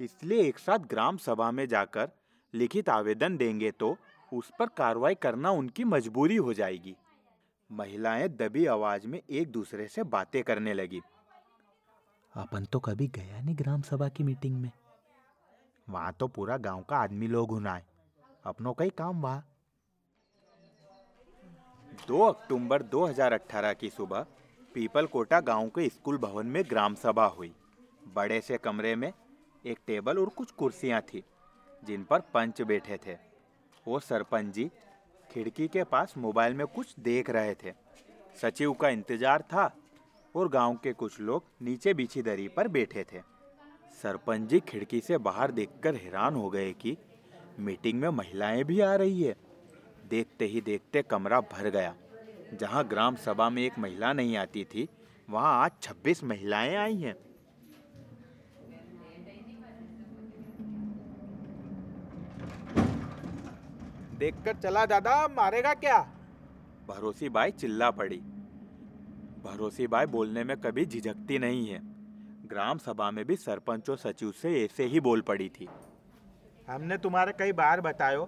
इसलिए 0.00 0.42
एक 0.42 0.58
साथ 0.58 0.86
ग्राम 0.90 1.16
सभा 1.16 1.50
में 1.50 1.66
जाकर 1.68 2.08
लिखित 2.54 2.88
आवेदन 2.88 3.36
देंगे 3.36 3.70
तो 3.70 3.96
उस 4.32 4.50
पर 4.58 4.66
कार्रवाई 4.76 5.14
करना 5.14 5.50
उनकी 5.52 5.84
मजबूरी 5.84 6.36
हो 6.36 6.52
जाएगी। 6.54 6.94
महिलाएँ 7.70 8.28
दबी 8.30 8.66
आवाज़ 8.66 9.06
में 9.06 9.20
एक 9.20 9.50
दूसरे 9.52 9.86
से 9.88 10.02
बातें 10.04 10.42
करने 10.42 10.74
लगी। 10.74 11.00
अपन 12.34 12.64
तो 12.64 12.80
कभी 12.80 13.06
गया 13.08 13.40
नहीं 13.40 13.56
ग्राम 13.56 13.82
सभा 13.82 14.08
की 14.08 14.24
मीटिंग 14.24 14.56
में। 14.56 14.70
वहाँ 15.88 16.12
तो 16.12 16.26
पूरा 16.28 16.56
गाँव 16.58 16.82
का 16.82 16.96
आदमी 16.96 17.26
लोग 17.26 17.50
होना 17.50 17.74
है। 17.74 17.86
अपनों 18.44 18.72
का 18.72 18.84
ही 18.84 18.90
काम 18.90 19.20
वहाँ। 19.22 19.44
2 22.08 22.20
अक्टूबर 22.22 22.82
2018 22.84 23.72
की 23.72 23.90
सुबह 23.90 24.26
पीपल 24.74 25.06
कोटा 25.06 25.40
गाँव 25.42 25.68
के 25.68 25.88
स्कूल 25.88 26.18
भवन 26.18 26.46
में 26.46 26.62
ग्राम 26.70 26.94
सभा 26.94 27.26
हुई। 27.26 27.52
बड़े 28.14 28.40
से 28.40 28.58
कमरे 28.58 28.94
में 28.96 29.12
एक 29.64 29.78
टेबल 29.86 30.18
और 30.18 30.28
कुछ 30.28 30.50
कुर्सियाँ 30.50 31.00
थी, 31.02 31.22
जिन 31.82 32.04
पर 32.04 32.20
पंच 32.34 32.62
बैठे 32.62 32.98
थे। 33.06 33.16
वो 33.86 34.00
सरपंच 34.00 34.54
जी 34.54 34.70
खिड़की 35.30 35.68
के 35.68 35.84
पास 35.84 36.14
मोबाइल 36.16 36.54
में 36.54 36.66
कुछ 36.66 36.94
देख 37.00 37.30
रहे 37.30 37.54
थे। 37.54 37.72
सचिव 38.42 38.72
का 38.72 38.88
इंतज़ार 38.88 39.42
था 39.42 39.70
और 40.34 40.48
गाँव 40.48 40.76
के 40.76 40.92
कुछ 40.92 41.20
लोग 41.20 41.44
नीचे 41.62 41.94
बिछी 41.94 42.22
दरी 42.22 42.48
पर 42.48 42.68
बैठे 42.68 43.04
थे। 43.04 43.20
सरपंच 44.04 44.48
जी 44.48 44.60
खिड़की 44.60 45.00
से 45.00 45.18
बाहर 45.18 45.50
देखकर 45.50 45.94
हैरान 45.94 46.34
हो 46.34 46.50
गए 46.50 46.72
कि 46.72 46.96
मीटिंग 47.60 48.00
में 48.00 48.08
महिलाएँ 48.08 48.64
भी 48.64 48.80
आ 48.80 48.94
रही 48.94 49.22
है। 49.22 49.36
देखते 50.08 50.44
ही 50.44 50.60
देखते 50.60 51.02
कमरा 51.02 51.40
भर 51.40 51.70
गया। 51.70 51.94
जहाँ 52.54 52.88
ग्राम 52.88 53.16
सभा 53.16 53.50
में 53.50 53.62
एक 53.62 53.78
महिला 53.78 54.12
नहीं 54.12 54.36
आती 54.36 54.64
थी, 54.64 54.88
वहाँ 55.30 55.64
आज 55.64 55.70
26 55.82 56.24
महिलाएँ 56.24 56.74
आई 56.74 56.96
हैं। 56.96 57.14
देखकर 64.18 64.56
चला, 64.56 64.86
दादा, 64.86 65.28
मारेगा 65.28 65.74
क्या? 65.74 65.98
भरोसी 66.88 67.28
बाई 67.28 67.50
चिल्ला 67.50 67.90
पड़ी। 67.90 68.20
भरोसी 69.44 69.86
बाई 69.86 70.06
बोलने 70.06 70.44
में 70.44 70.56
कभी 70.56 70.86
झिझकती 70.86 71.38
नहीं 71.38 71.66
है। 71.68 71.93
ग्राम 72.44 72.78
सभा 72.78 73.10
में 73.10 73.24
भी 73.24 73.36
सरपंच 73.36 73.90
और 73.90 73.96
सचिव 73.96 74.32
से 74.32 74.64
ऐसे 74.64 74.84
ही 74.84 75.00
बोल 75.00 75.20
पड़ी 75.20 75.48
थी। 75.48 75.68
हमने 76.68 76.98
तुम्हारे 76.98 77.32
कई 77.32 77.52
बार 77.52 77.80
बतायो 77.80 78.24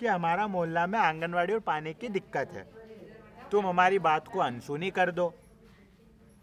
कि 0.00 0.06
हमारा 0.06 0.46
मोहल्ला 0.46 0.86
में 0.86 0.98
आंगनवाड़ी 0.98 1.52
और 1.52 1.60
पानी 1.60 1.94
की 1.94 2.08
दिक्कत 2.08 2.50
है। 2.52 2.66
तुम 3.50 3.66
हमारी 3.66 3.98
बात 3.98 4.28
को 4.28 4.38
अनसुनी 4.38 4.90
कर 4.90 5.10
दो। 5.10 5.32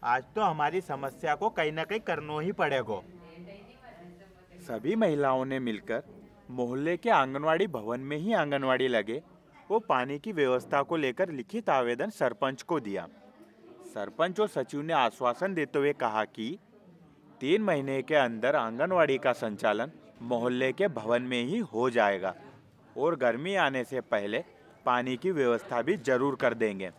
आज 0.04 0.24
तो 0.34 0.40
हमारी 0.40 0.80
समस्या 0.80 1.34
को 1.34 1.48
कहीं 1.50 1.72
ना 1.72 1.84
कहीं 1.84 2.00
करना 2.00 2.40
ही 2.40 2.52
पड़ेगा। 2.52 3.00
सभी 4.68 4.94
महिलाओं 4.94 5.44
ने 5.44 5.58
मिलकर 5.58 6.02
मोहल्ले 6.50 6.96
के 6.96 7.10
आंगनवाड़ी 7.10 7.66
भवन 7.66 8.00
में 8.00 8.16
ही 8.16 8.32
आंगनवाड़ी 8.32 8.88
लगे। 8.88 9.22
वो 9.70 9.78
पानी 9.78 10.18
की 10.18 10.32
व्यवस्था 10.32 10.82
को 10.82 10.96
लेकर 10.96 11.30
लिखित 11.30 11.70
आवेदन 11.70 12.10
सरपंच 12.10 12.62
को 12.62 12.80
दिया। 12.80 13.08
सरपंच 13.94 14.40
और 14.40 14.48
सचिव 14.48 14.82
ने 14.82 14.92
आश्वासन 14.92 15.54
देते 15.54 15.78
हुए 15.78 15.92
कहा 15.92 16.24
कि 16.24 16.58
तीन 17.40 17.62
महीने 17.62 18.00
के 18.02 18.14
अंदर 18.14 18.56
आंगनवाड़ी 18.56 19.16
का 19.18 19.32
संचालन 19.32 19.90
मोहल्ले 20.22 20.72
के 20.72 20.88
भवन 20.90 21.22
में 21.22 21.42
ही 21.42 21.58
हो 21.72 21.88
जाएगा 21.90 22.34
और 22.96 23.16
गर्मी 23.16 23.54
आने 23.56 23.82
से 23.84 24.00
पहले 24.00 24.38
पानी 24.86 25.16
की 25.16 25.30
व्यवस्था 25.30 25.82
भी 25.82 25.96
ज़रूर 25.96 26.36
कर 26.36 26.54
देंगे। 26.54 26.90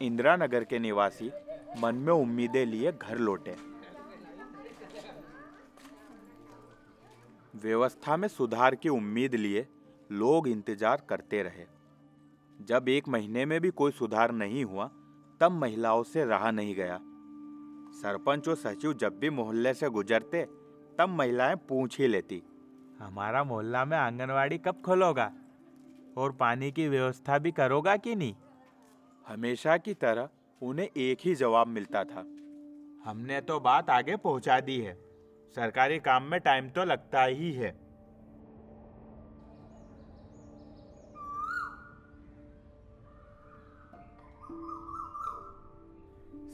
इंदिरा 0.00 0.34
नगर 0.36 0.64
के 0.64 0.78
निवासी 0.78 1.30
मन 1.80 1.94
में 1.96 2.12
उम्मीदें 2.12 2.64
लिए 2.66 2.92
घर 2.92 3.18
लौटे। 3.18 3.54
व्यवस्था 7.54 8.16
में 8.16 8.28
सुधार 8.28 8.74
की 8.74 8.88
उम्मीद 8.88 9.34
लिए 9.34 9.66
लोग 10.12 10.48
इंतज़ार 10.48 11.02
करते 11.08 11.42
रहे। 11.42 11.64
जब 12.58 12.88
एक 12.88 13.08
महीने 13.08 13.44
में 13.46 13.60
भी 13.60 13.70
कोई 13.70 13.92
सुधार 13.92 14.32
नहीं 14.32 14.64
हुआ, 14.64 14.90
तब 15.40 15.52
महिलाओं 15.52 16.02
से 16.02 16.24
रहा 16.24 16.50
नहीं 16.50 16.74
गया। 16.74 16.98
सरपंच 17.92 18.48
और 18.48 18.56
सचिव 18.56 18.92
जब 18.92 19.18
भी 19.18 19.30
मोहल्ले 19.30 19.74
से 19.74 19.88
गुजरते, 19.88 20.44
तब 20.98 21.08
महिलाएँ 21.08 21.56
पूछ 21.68 21.98
ही 22.00 22.06
लेती, 22.06 22.42
हमारा 22.98 23.44
मोहल्ला 23.44 23.84
में 23.84 23.96
आंगनवाड़ी 23.96 24.58
कब 24.58 24.82
खोलोगा? 24.86 25.30
और 26.16 26.32
पानी 26.32 26.70
की 26.72 26.88
व्यवस्था 26.88 27.38
भी 27.38 27.52
करोगा 27.52 27.96
कि 27.96 28.14
नहीं? 28.16 28.34
हमेशा 29.26 29.76
की 29.76 29.94
तरह 29.94 30.28
उन्हें 30.62 30.88
एक 30.96 31.18
ही 31.20 31.34
जवाब 31.34 31.66
मिलता 31.66 32.04
था, 32.04 32.20
हमने 33.04 33.40
तो 33.40 33.60
बात 33.60 33.90
आगे 33.90 34.16
पहुँचा 34.16 34.60
दी 34.60 34.78
है। 34.80 34.94
सरकारी 35.56 35.98
काम 35.98 36.22
में 36.22 36.40
टाइम 36.40 36.68
तो 36.68 36.84
लगता 36.84 37.22
ही 37.22 37.52
है। 37.52 37.81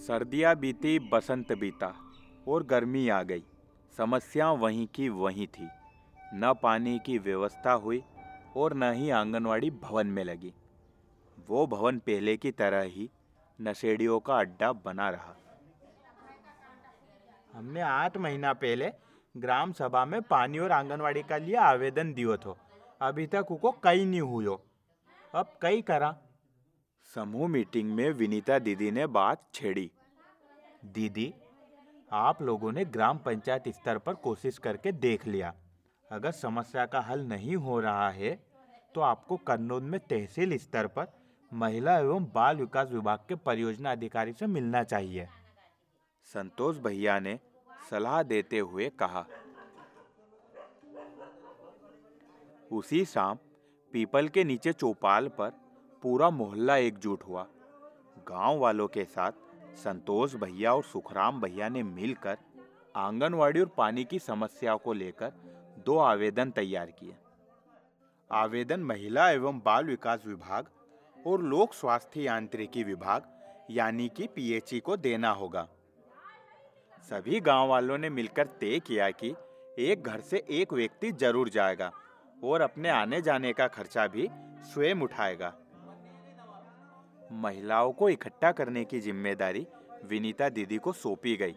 सर्दियाँ 0.08 0.56
बीती, 0.56 0.98
बसंत 0.98 1.52
बीता 1.52 1.94
और 2.48 2.62
गर्मी 2.62 3.08
आ 3.08 3.22
गई। 3.22 3.44
समस्या 3.96 4.50
वहीं 4.50 4.86
की 4.86 5.08
वहीं 5.08 5.46
थी। 5.46 5.68
न 6.34 6.54
पानी 6.62 6.98
की 6.98 7.18
व्यवस्था 7.18 7.72
हुई 7.72 8.04
और 8.56 8.74
न 8.74 8.92
ही 8.92 9.10
आंगनवाड़ी 9.10 9.70
भवन 9.70 10.06
में 10.06 10.24
लगी। 10.24 10.54
वो 11.48 11.66
भवन 11.66 11.98
पहले 11.98 12.36
की 12.36 12.50
तरह 12.50 12.82
ही 12.82 13.10
नशेड़ियों 13.60 14.20
का 14.20 14.38
अड्डा 14.38 14.72
बना 14.72 15.10
रहा। 15.10 15.36
हमने 17.52 17.80
आठ 17.80 18.16
महीना 18.16 18.52
पहले 18.52 18.92
ग्राम 19.36 19.72
सभा 19.72 20.04
में 20.04 20.22
पानी 20.22 20.58
और 20.58 20.72
आंगनवाड़ी 20.72 21.22
का 21.22 21.36
लिए 21.36 21.56
आवेदन 21.56 22.12
दियो 22.12 22.36
थो। 22.36 22.58
अभी 23.00 23.26
तक 23.26 23.50
उको 23.50 23.70
कई 23.70 24.04
नहीं 24.04 24.20
हुयो। 24.20 24.64
अब 25.34 25.58
कई 25.62 25.82
करा। 25.82 26.16
समूह 27.14 27.48
मीटिंग 27.48 27.94
में 27.94 28.10
विनीता 28.10 28.58
दीदी 28.58 28.90
ने 28.90 29.06
बात 29.06 29.48
छेड़ी। 29.54 29.90
दीदी, 30.82 31.32
आप 32.10 32.42
लोगों 32.42 32.72
ने 32.72 32.84
ग्राम 32.86 33.18
पंचायत 33.18 33.68
स्तर 33.68 33.98
पर 33.98 34.14
कोशिश 34.16 34.58
करके 34.58 34.92
देख 34.94 35.26
लिया। 35.26 35.52
अगर 36.10 36.30
समस्या 36.32 36.84
का 36.86 37.00
हल 37.00 37.24
नहीं 37.24 37.56
हो 37.56 37.80
रहा 37.80 38.10
है 38.10 38.38
तो 38.94 39.00
आपको 39.00 39.36
कन्नौज 39.38 39.82
में 39.82 39.98
तहसील 40.00 40.56
स्तर 40.58 40.86
पर 40.88 41.06
महिला 41.52 41.96
एवं 41.98 42.24
बाल 42.34 42.56
विकास 42.56 42.90
विभाग 42.90 43.18
के 43.28 43.34
परियोजना 43.36 43.92
अधिकारी 43.92 44.32
से 44.32 44.46
मिलना 44.46 44.82
चाहिए। 44.84 45.26
संतोष 46.34 46.78
भैया 46.78 47.18
ने 47.18 47.38
सलाह 47.90 48.22
देते 48.22 48.58
हुए 48.58 48.88
कहा। 48.98 49.24
उसी 52.70 53.04
शाम 53.04 53.38
पीपल 53.94 54.28
के 54.28 54.44
नीचे 54.44 54.72
चौपाल 54.72 55.28
पर 55.38 55.50
पूरा 56.02 56.30
मोहल्ला 56.30 56.76
एकजुट 56.78 57.22
हुआ। 57.24 57.46
गाँव 58.28 58.58
वालों 58.58 58.88
के 58.88 59.04
साथ 59.06 59.32
संतोष 59.78 60.34
भैया 60.34 60.74
और 60.74 60.82
सुखराम 60.82 61.40
भैया 61.40 61.68
ने 61.68 61.82
मिलकर 61.82 62.36
आंगनवाड़ी 62.94 63.60
और 63.60 63.70
पानी 63.76 64.04
की 64.04 64.18
समस्या 64.18 64.74
को 64.76 64.92
लेकर 64.92 65.32
दो 65.86 65.98
आवेदन 65.98 66.50
तैयार 66.50 66.90
किए। 66.90 67.14
आवेदन 68.30 68.80
महिला 68.80 69.28
एवं 69.30 69.60
बाल 69.60 69.84
विकास 69.84 70.26
विभाग 70.26 70.66
और 71.26 71.42
लोक 71.42 71.74
स्वास्थ्य 71.74 72.22
यांत्रिकी 72.22 72.84
विभाग, 72.84 73.22
यानी 73.70 74.08
कि 74.08 74.26
पीएचई 74.26 74.80
को 74.80 74.96
देना 74.96 75.30
होगा। 75.30 75.66
सभी 77.10 77.40
गाँव 77.40 77.68
वालों 77.68 77.98
ने 77.98 78.10
मिलकर 78.10 78.46
तय 78.60 78.78
किया 78.78 79.10
कि 79.12 79.34
एक 79.78 80.02
घर 80.02 80.20
से 80.20 80.44
एक 80.50 80.72
व्यक्ति 80.72 81.12
ज़रूर 81.12 81.48
जाएगा 81.48 81.90
और 82.44 82.60
अपने 82.60 82.88
आने 82.88 83.20
जाने 83.22 83.52
का 83.52 83.66
खर्चा 83.68 84.06
भी 84.06 84.28
स्वयं 84.64 85.02
उठाएगा। 85.02 85.52
महिलाओं 87.32 87.92
को 87.92 88.08
इकट्ठा 88.08 88.50
करने 88.52 88.84
की 88.84 89.00
ज़िम्मेदारी 89.00 89.66
विनीता 90.04 90.48
दीदी 90.48 90.78
को 90.78 90.92
सौंपी 90.92 91.36
गई, 91.36 91.54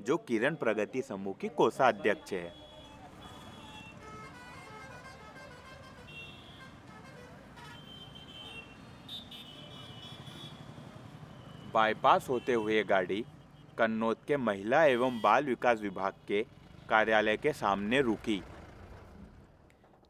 जो 0.00 0.16
किरण 0.18 0.54
प्रगति 0.54 1.02
समूह 1.02 1.34
की 1.40 1.48
कोषाध्यक्ष 1.48 2.32
है। 2.32 2.50
बाईपास 11.74 12.28
होते 12.28 12.52
हुए 12.52 12.82
गाड़ी 12.84 13.24
कन्नौज 13.78 14.16
के 14.26 14.36
महिला 14.36 14.84
एवं 14.84 15.20
बाल 15.20 15.44
विकास 15.44 15.80
विभाग 15.80 16.14
के 16.28 16.42
कार्यालय 16.88 17.36
के 17.36 17.52
सामने 17.52 18.00
रुकी। 18.00 18.42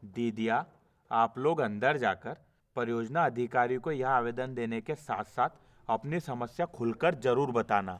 दीदिया, 0.05 0.65
आप 1.11 1.37
लोग 1.37 1.59
अंदर 1.61 1.97
जाकर 1.97 2.35
परियोजना 2.75 3.25
अधिकारी 3.25 3.77
को 3.77 3.91
यह 3.91 4.09
आवेदन 4.09 4.53
देने 4.55 4.79
के 4.81 4.95
साथ 4.95 5.23
साथ 5.25 5.49
अपनी 5.87 6.19
समस्या 6.19 6.65
खुलकर 6.67 7.15
ज़रूर 7.15 7.51
बताना। 7.51 7.99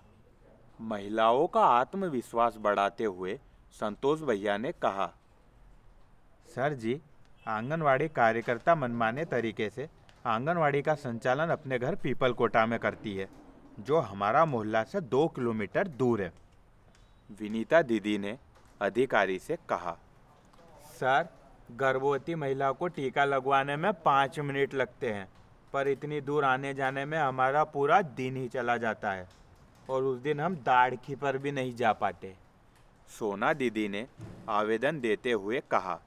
महिलाओं 0.81 1.45
का 1.47 1.65
आत्मविश्वास 1.65 2.57
बढ़ाते 2.59 3.03
हुए 3.05 3.37
संतोष 3.75 4.21
भैया 4.21 4.57
ने 4.57 4.71
कहा। 4.81 5.05
सर 6.47 6.73
जी 6.75 6.99
आंगनवाड़ी 7.47 8.07
कार्यकर्ता 8.09 8.75
मनमाने 8.75 9.25
तरीके 9.25 9.69
से 9.69 9.87
आंगनवाड़ी 10.25 10.81
का 10.81 10.95
संचालन 10.95 11.49
अपने 11.49 11.79
घर 11.79 11.95
पीपल 12.03 12.33
कोटा 12.33 12.65
में 12.65 12.77
करती 12.79 13.15
है 13.15 13.27
जो 13.79 13.99
हमारा 14.01 14.43
मोहल्ला 14.45 14.83
से 14.85 15.01
दो 15.03 15.27
किलोमीटर 15.35 15.87
दूर 15.99 16.21
है। 16.21 16.31
विनीता 17.29 17.81
दीदी 17.83 18.17
ने 18.17 18.37
अधिकारी 18.81 19.39
से 19.39 19.57
कहा। 19.69 19.97
सर 20.93 21.29
गर्भवती 21.69 22.35
महिला 22.35 22.71
को 22.71 22.87
टीका 22.87 23.25
लगवाने 23.25 23.75
में 23.75 23.91
पाँच 23.93 24.39
मिनट 24.39 24.73
लगते 24.73 25.11
हैं 25.11 25.27
पर 25.73 25.87
इतनी 25.87 26.19
दूर 26.21 26.45
आने 26.45 26.73
जाने 26.73 27.05
में 27.05 27.17
हमारा 27.17 27.63
पूरा 27.63 28.01
दिन 28.17 28.35
ही 28.37 28.47
चला 28.47 28.77
जाता 28.77 29.11
है 29.11 29.27
और 29.89 30.03
उस 30.03 30.19
दिन 30.19 30.39
हम 30.39 30.55
दाड़खी 30.55 31.15
पर 31.15 31.37
भी 31.37 31.51
नहीं 31.51 31.75
जा 31.75 31.93
पाते। 31.93 32.33
सोना 33.09 33.53
दीदी 33.53 33.87
ने 33.87 34.05
आवेदन 34.49 34.99
देते 34.99 35.31
हुए 35.31 35.61
कहा 35.71 35.99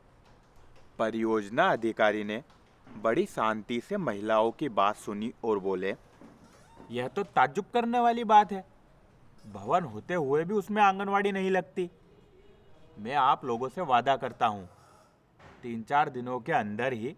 परियोजना 0.98 1.68
अधिकारी 1.68 2.24
ने 2.24 2.42
बड़ी 2.86 3.26
शांति 3.26 3.80
से 3.80 3.96
महिलाओं 3.96 4.50
की 4.50 4.68
बात 4.68 4.96
सुनी 4.96 5.32
और 5.44 5.58
बोले 5.58 5.94
यह 6.90 7.08
तो 7.08 7.22
ताज्जुब 7.24 7.64
करने 7.74 8.00
वाली 8.00 8.24
बात 8.24 8.52
है। 8.52 8.64
भवन 9.52 9.84
होते 9.84 10.14
हुए 10.14 10.44
भी 10.44 10.54
उसमें 10.54 10.82
आंगनवाड़ी 10.82 11.32
नहीं 11.32 11.50
लगती। 11.50 11.90
मैं 12.98 13.14
आप 13.14 13.44
लोगों 13.44 13.68
से 13.68 13.80
वादा 13.82 14.16
करता 14.16 14.46
हूँ 14.46 14.68
तीन 15.62 15.82
चार 15.82 16.08
दिनों 16.08 16.40
के 16.40 16.52
अंदर 16.52 16.92
ही 16.92 17.16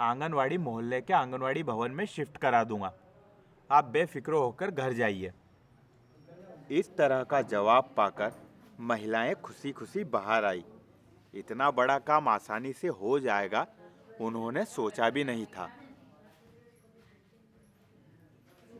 आंगनवाड़ी 0.00 0.58
मोहल्ले 0.58 1.00
के 1.00 1.12
आंगनवाड़ी 1.12 1.62
भवन 1.62 1.90
में 1.90 2.04
शिफ्ट 2.06 2.36
करा 2.36 2.64
दूँगा। 2.64 2.92
आप 3.70 3.84
बेफिक्र 3.84 4.32
होकर 4.32 4.70
घर 4.70 4.92
जाइए। 4.92 5.32
इस 6.70 6.96
तरह 6.96 7.22
का 7.22 7.42
जवाब 7.42 7.94
पाकर 7.96 8.32
महिलाएँ 8.80 9.34
खुशी 9.34 9.72
खुशी 9.72 10.04
बाहर 10.04 10.44
आई। 10.44 10.64
इतना 11.34 11.70
बड़ा 11.70 11.98
काम 11.98 12.28
आसानी 12.28 12.72
से 12.72 12.88
हो 12.88 13.18
जाएगा, 13.20 13.66
उन्होंने 14.20 14.64
सोचा 14.64 15.10
भी 15.10 15.24
नहीं 15.24 15.46
था। 15.46 15.70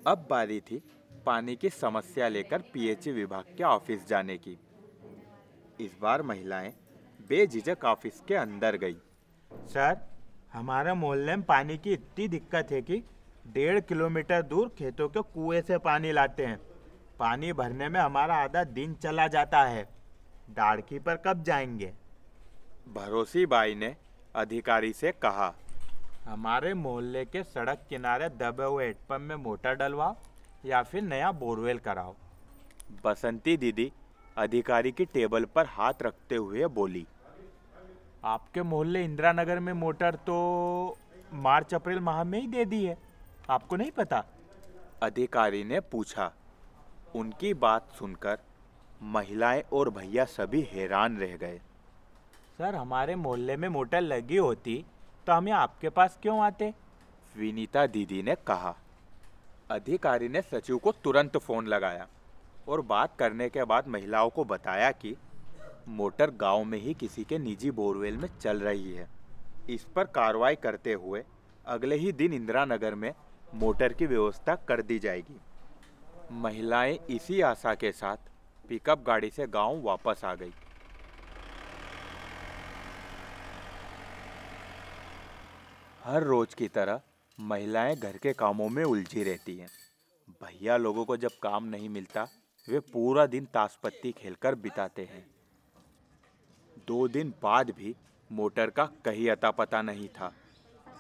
अब 0.07 0.27
बारी 0.31 0.61
थी 0.61 0.83
पानी 1.27 1.57
की 1.57 1.71
समस्या 1.71 2.29
लेकर 2.29 2.63
पीएचई 2.73 3.13
विभाग 3.13 3.55
के 3.57 3.65
ऑफ़िस 3.65 4.07
जाने 4.09 4.37
की। 4.39 4.59
इस 5.81 5.97
बार 6.01 6.23
महिलाएँ 6.23 6.73
बेझिझक 7.29 7.85
ऑफ़िस 7.85 8.21
के 8.29 8.35
अंदर 8.35 8.77
गई। 8.77 8.97
सर 9.51 9.97
हमारे 10.53 10.93
मोहल्ले 10.95 11.37
में 11.37 11.45
पानी 11.45 11.77
की 11.79 11.93
इतनी 11.93 12.29
दिक्कत 12.29 12.69
है 12.71 12.81
कि 12.83 13.03
डेढ़ 13.45 13.81
किलोमीटर 13.81 14.43
दूर 14.43 14.69
खेतों 14.69 15.09
के 15.09 15.21
कुएँ 15.35 15.61
से 15.63 15.79
पानी 15.79 16.13
लाते 16.13 16.47
हैं। 16.47 16.61
पानी 17.19 17.53
भरने 17.53 17.89
में 17.89 18.01
हमारा 18.01 18.35
आधा 18.35 18.65
दिन 18.65 18.95
चला 18.95 19.27
जाता 19.29 19.63
है। 19.65 19.83
डाड़की 20.51 20.99
पर 20.99 21.17
कब 21.17 21.43
जाएँगे? 21.43 21.93
भरोसी 22.95 23.47
बाई 23.47 23.75
ने 23.75 23.95
अधिकारी 24.35 24.93
से 24.93 25.13
कहा 25.13 25.55
हमारे 26.25 26.75
मोहल्ले 26.75 27.25
के 27.25 27.43
सड़क 27.45 27.87
किनारे 27.89 28.29
दबे 28.29 28.65
हुए 28.65 28.85
हेडपम्प 28.85 29.29
में 29.29 29.37
मोटर 29.37 29.75
डलवाओ 29.75 30.17
या 30.65 30.83
फिर 30.83 31.03
नया 31.03 31.33
बोरवेल 31.33 31.79
कराओ। 31.79 32.15
बसंती 33.05 33.57
दीदी 33.57 33.93
अधिकारी 34.37 34.93
की 34.93 35.05
टेबल 35.05 35.45
पर 35.45 35.67
हाथ 35.67 36.03
रखते 36.03 36.37
हुए 36.37 36.67
बोली 36.67 37.07
आपके 38.25 38.63
मोहल्ले 38.63 39.03
इंदिरा 39.05 39.33
नगर 39.33 39.59
में 39.61 39.73
मोटर 39.73 40.15
तो 40.15 40.37
मार्च 41.35 41.75
अप्रैल 41.75 41.99
माह 42.01 42.23
में 42.25 42.41
ही 42.41 42.47
दे 42.47 42.65
दी 42.65 42.85
है। 42.85 42.97
आपको 43.51 43.77
नहीं 43.77 43.91
पता? 43.91 44.25
अधिकारी 45.03 45.63
ने 45.65 45.81
पूछा। 45.81 46.31
उनकी 47.15 47.53
बात 47.55 47.91
सुनकर 47.99 48.39
महिलाएँ 49.03 49.63
और 49.73 49.91
भैया 49.91 50.25
सभी 50.25 50.63
हैरान 50.73 51.19
रह 51.19 51.37
गए। 51.37 51.59
सर 52.59 52.75
हमारे 52.75 53.17
मोहल्ले 53.17 53.57
में 53.57 53.69
मोटर 53.69 54.01
लगी 54.01 54.37
होती 54.37 54.85
तो 55.27 55.33
हमें 55.33 55.53
आपके 55.53 55.89
पास 55.89 56.19
क्यों 56.23 56.41
आते? 56.45 56.73
विनीता 57.35 57.87
दीदी 57.87 58.23
ने 58.23 58.35
कहा। 58.47 58.75
अधिकारी 59.71 60.29
ने 60.29 60.43
सचिव 60.43 60.79
को 60.79 60.93
तुरंत 61.05 61.37
फ़ोन 61.37 61.67
लगाया 61.67 62.07
और 62.69 62.81
बात 62.81 63.17
करने 63.19 63.49
के 63.49 63.65
बाद 63.65 63.89
महिलाओं 63.89 64.31
को 64.31 64.45
बताया 64.45 64.91
कि 64.93 65.17
मोटर 65.89 66.31
गाँव 66.31 66.65
में 66.65 66.79
ही 66.79 66.95
किसी 66.95 67.25
के 67.25 67.39
निजी 67.39 67.71
बोरवेल 67.71 68.17
में 68.17 68.29
चल 68.39 68.61
रही 68.61 68.93
है। 68.93 69.09
इस 69.71 69.85
पर 69.85 70.05
कार्रवाई 70.05 70.55
करते 70.55 70.93
हुए 70.93 71.25
अगले 71.67 71.97
ही 71.97 72.13
दिन 72.13 72.33
इंदिरा 72.33 72.65
नगर 72.65 72.95
में 72.95 73.13
मोटर 73.55 73.93
की 73.93 74.07
व्यवस्था 74.07 74.55
कर 74.55 74.83
दी 74.83 74.99
जाएगी। 74.99 75.41
महिलाएँ 76.33 76.99
इसी 77.11 77.41
आशा 77.41 77.75
के 77.75 77.93
साथ 77.93 78.31
पिकअप 78.69 79.05
गाड़ी 79.07 79.31
से 79.31 79.47
गाँव 79.47 79.83
वापस 79.83 80.25
आ 80.25 80.35
गई। 80.35 80.53
हर 86.05 86.23
रोज 86.23 86.55
की 86.55 86.69
तरह 86.69 87.01
महिलाएँ 87.41 87.97
घर 87.97 88.17
के 88.17 88.33
कामों 88.33 88.69
में 88.69 88.85
उलझी 88.85 89.23
रहती 89.25 89.57
हैं। 89.57 89.69
भैया 90.43 90.77
लोगों 90.77 91.05
को 91.05 91.17
जब 91.17 91.39
काम 91.43 91.65
नहीं 91.65 91.89
मिलता, 91.89 92.29
वे 92.69 92.81
पूरा 92.81 93.27
दिन 93.27 93.45
ताश 93.45 93.79
पत्ती 93.83 94.13
खेलकर 94.13 94.55
बिताते 94.55 95.03
हैं। 95.03 95.34
दो 96.87 97.09
दिन 97.09 97.35
बाद 97.43 97.71
भी 97.71 97.95
मोटर 98.33 98.71
का 98.71 98.85
कहीं 99.05 99.31
अता 99.31 99.51
पता 99.51 99.83
नहीं 99.83 100.09
था। 100.09 100.33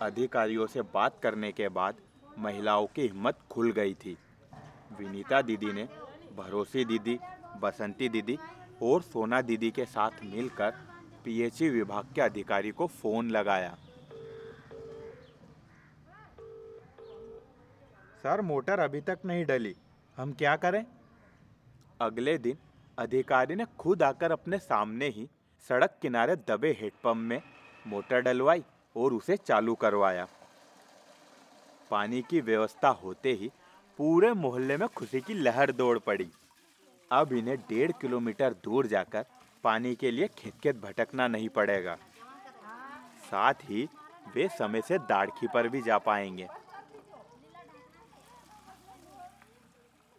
अधिकारियों 0.02 0.66
से 0.66 0.82
बात 0.82 1.18
करने 1.22 1.52
के 1.52 1.68
बाद 1.68 1.94
महिलाओं 2.38 2.86
की 2.86 3.02
हिम्मत 3.02 3.38
खुल 3.50 3.72
गई 3.72 3.94
थी। 3.94 4.16
विनीता 4.98 5.42
दीदी 5.42 5.72
ने 5.72 5.88
भरोसी 6.36 6.84
दीदी 6.84 7.18
बसंती 7.60 8.08
दीदी 8.08 8.38
और 8.82 9.02
सोना 9.02 9.40
दीदी 9.40 9.70
के 9.70 9.84
साथ 9.84 10.10
मिलकर 10.24 10.70
पीएचई 11.24 11.68
विभाग 11.68 12.06
के 12.14 12.20
अधिकारी 12.20 12.70
को 12.70 12.86
फ़ोन 12.86 13.30
लगाया। 13.30 13.76
सर 18.22 18.40
मोटर 18.40 18.78
अभी 18.78 19.00
तक 19.00 19.18
नहीं 19.24 19.44
डली। 19.44 19.76
हम 20.16 20.32
क्या 20.32 20.56
करें? 20.56 20.84
अगले 22.00 22.38
दिन 22.38 22.58
अधिकारी 22.98 23.54
ने 23.54 23.64
खुद 23.78 24.02
आकर 24.02 24.32
अपने 24.32 24.58
सामने 24.58 25.08
ही 25.08 25.28
सड़क 25.70 25.96
किनारे 26.02 26.36
दबे 26.48 26.70
हेडपम्प 26.80 27.28
में 27.28 27.42
मोटर 27.86 28.20
डलवाई 28.20 28.62
और 28.96 29.12
उसे 29.12 29.36
चालू 29.36 29.74
करवाया। 29.74 30.26
पानी 31.90 32.20
की 32.22 32.40
व्यवस्था 32.40 32.88
होते 33.02 33.32
ही 33.32 33.50
पूरे 33.98 34.32
मोहल्ले 34.32 34.76
में 34.76 34.86
खुशी 34.88 35.20
की 35.20 35.34
लहर 35.34 35.72
दौड़ 35.72 35.98
पड़ी। 35.98 36.28
अब 37.10 37.32
इन्हें 37.32 37.56
डेढ़ 37.60 37.92
किलोमीटर 37.92 38.54
दूर 38.64 38.86
जाकर 38.86 39.24
पानी 39.64 39.94
के 39.94 40.10
लिए 40.10 40.28
खेत 40.38 40.54
खेत 40.62 40.76
भटकना 40.76 41.28
नहीं 41.28 41.48
पड़ेगा। 41.48 41.96
साथ 43.30 43.64
ही 43.64 43.88
वे 44.34 44.48
समय 44.48 44.82
से 44.82 44.98
दाड़खी 45.08 45.46
पर 45.46 45.68
भी 45.68 45.82
जा 45.82 45.98
पाएँगे। 46.00 46.48